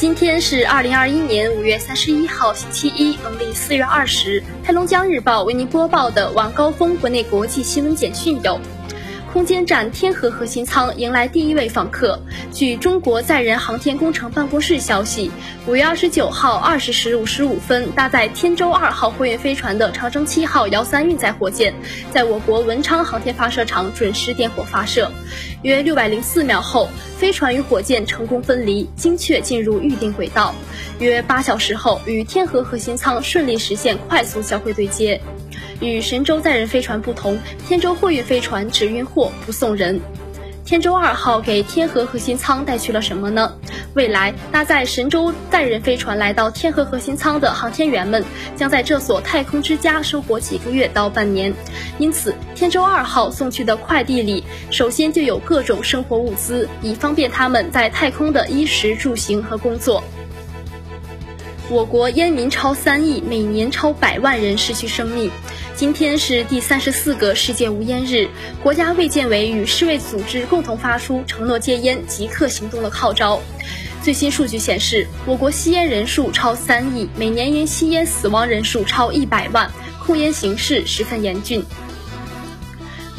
[0.00, 4.42] 今天是二零二一年五月三十一号，星期一，农历四月二十。
[4.64, 8.58] 黑龙江日报为您播报的晚高峰国内国际新闻简讯有。
[9.32, 12.20] 空间站天河核心舱迎来第一位访客。
[12.52, 15.30] 据中国载人航天工程办公室消息，
[15.68, 21.72] 五月二十九号二十时五十五分，搭载天舟二号货运飞船的长征七号遥三运载火箭，
[22.12, 25.08] 在我国文昌航天发射场准时点火发射。
[25.62, 30.52] 约六百零四秒后，飞船与火箭成功分离，精确进入预定轨道。
[30.98, 35.20] 约八小时后，与天河核心舱顺利实现快速交会对接。
[35.80, 40.00] 与神舟载人飞船不同，天舟货运飞船只运货不送人。
[40.62, 43.56] 天舟二号给天河核心舱带去了什么呢？
[43.94, 51.52] 未来搭载神舟载人飞船来到天河核心舱的航天员们，将在这所太空之家生活几个月到半年。
[51.98, 60.04] 因此，天舟二号送去的快递里，首先就有各种生活物资，以方便他们在太空的衣食住行和工作。
[61.68, 65.30] 我国烟民超三亿，每年超百万人失去生命。
[65.80, 68.28] 今天是第三十四个世界无烟日，
[68.62, 73.40] 国家卫健委与世卫组织共同发出承诺戒烟、即刻行动的号召。
[74.02, 79.70] 最新数据显示，我国吸烟人数超三亿，每年因吸烟死亡人数超一百万，
[80.04, 81.64] 控烟形势十分严峻。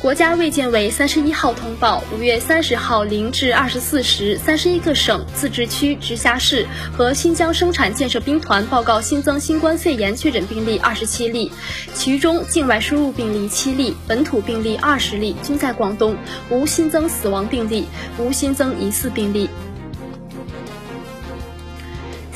[0.00, 11.52] 国家卫健委三十一号通报，五月三十号零至二十四时，三十一个省、自治区、直辖市和新疆生产建设兵团报告新增新冠肺炎确诊病例二十七例，
[11.92, 16.16] 其中境外输入病例七例，本土病例二十例，均在广东，
[16.48, 17.84] 无新增死亡病例，
[18.16, 19.50] 无新增疑似病例。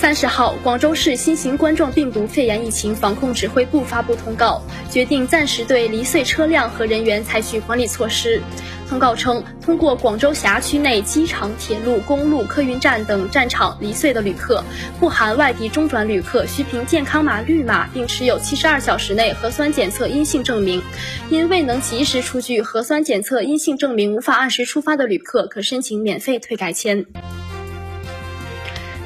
[0.00, 8.40] 三十号，广州市新型冠状病毒肺炎疫情防控指挥部发布通告，决定暂时对离穗车辆和人员采取管理措施。
[8.88, 14.64] 通告称，通过广州辖区内机场、铁路、公路、客运站等站场离穗的旅客
[14.98, 20.82] （不含外地中转旅客）需凭健康码绿码，并持有七十二小时内核酸检测阴性证明。
[21.28, 27.04] 因未能及时出具核酸检测阴性证明，无法按时出发的旅客，可申请免费退改签。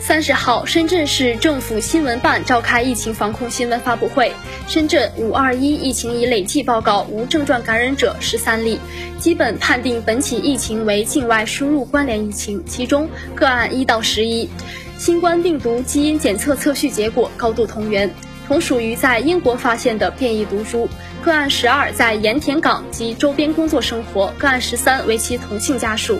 [0.00, 4.32] 三十号，深圳市政府新闻办召开疫情防控新闻发布会。
[4.66, 8.80] 深圳五二一疫情已累计报告无症状感染者十三例，
[9.18, 14.48] 基本判定本起疫情为境外输入关联疫情，其中个案一到十一，
[14.96, 18.10] 新冠病毒基因检测测序结果高度同源，
[18.48, 20.88] 同属于在英国发现的变异毒株。
[21.22, 26.18] 个案十二在盐田港及周边工作生活，个案十三为其同性家属。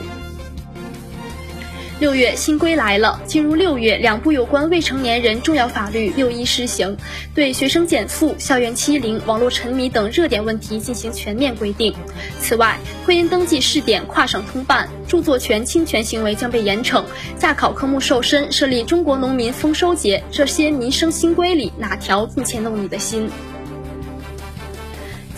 [2.00, 6.97] 六月新规来了，进入六月，两部有关未成年人重要法律六一施行，
[7.34, 11.94] 对学生减负、校园欺凌、网络沉迷等热点问题进行全面规定。
[12.41, 17.05] 此外，婚姻登记试点跨省通办，著作权侵权行为将被严惩，
[17.38, 23.28] 驾考科目瘦身，设立中国农民丰收节，这些民生新规里哪条更牵动你的心？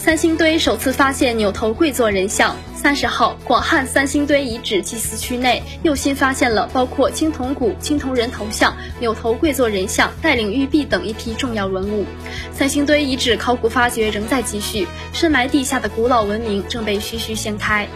[0.05, 2.57] 三星堆首次发现扭头跪坐人像。
[2.75, 12.05] 三十号，广汉三星堆遗址祭祀区内又新发现了包括青铜鼓、青铜人头像、扭头跪坐人像、带领玉璧等一批重要文物。
[12.53, 17.87] 三星堆遗址考古发掘仍在继续，深埋地下的古老文明正被徐徐掀开。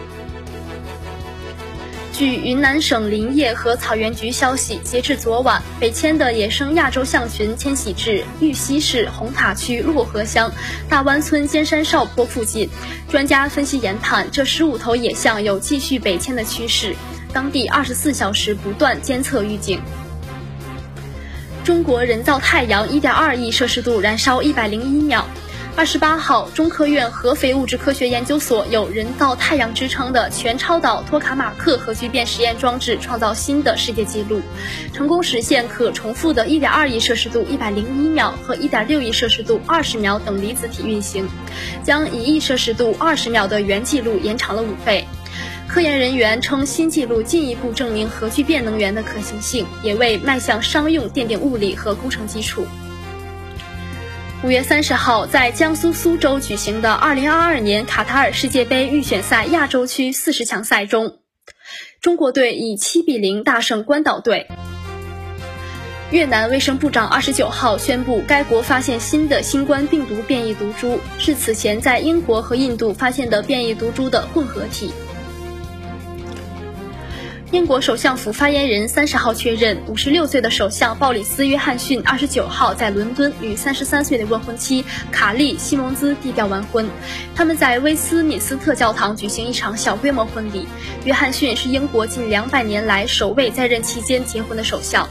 [2.17, 10.51] 据云南省林业和草原局消息，截至昨晚，北迁的野生亚洲象群迁徙至玉溪市红塔区洛河乡
[10.89, 12.67] 大湾村尖山哨坡附近。
[13.07, 16.95] 专家分析研判，这十五头野象有继续北迁的趋势。
[17.31, 19.79] 当地二十四小时不断监测预警。
[21.63, 25.23] 中国人造太阳一点二亿摄氏度燃烧一百零一秒。
[25.77, 34.41] 二十八号，中科院合肥物质科学研究所有“人造太阳”之称的全超导托卡马克核聚变实验装置创造新的世界纪录，
[34.91, 41.29] 成功实现可重复的1.2亿摄氏度101秒和1.6亿摄氏度20秒等离子体运行，
[41.83, 45.05] 将1亿摄氏度20秒的原纪录延长了五倍。
[45.67, 52.65] 科研人员称，新纪录进一步证明核聚变能源的可行性，也为迈向商用奠定物理和工程基础。
[54.43, 61.17] 五月三十号，在江苏苏州举行的二零二二年卡塔尔世界杯预选赛亚洲区四十强赛中，
[62.01, 64.45] 中国队以七比零大胜关岛队。
[66.11, 74.93] 越南卫生部长二十九号宣布，该国发现新的新冠病毒变异毒株，是此前在英国和印度发现的变异毒株的混合体。
[77.51, 84.83] 英国首相府发言人三十号确认，五十六岁的首相鲍里斯·约翰逊二十九号在伦敦与三十三岁的未婚妻
[85.13, 86.85] 卡莉·西蒙兹低调完婚。
[87.33, 90.67] 他们在威斯敏斯特教堂举行一场小规模婚礼。
[91.05, 95.07] 约翰逊是英国近两百年来首位在任期间结婚的首相。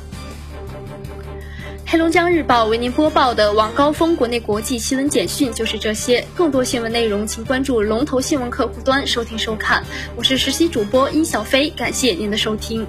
[1.89, 6.27] 黑龙江日报为您播报的晚高峰国内国际新闻简讯就是这些。
[6.35, 9.85] 更多新闻内容，请关注龙头新闻客户端收听收看。
[10.17, 12.85] 我是实习主播殷小飞，感谢您的收听。